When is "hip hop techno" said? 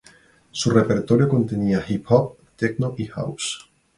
1.87-2.95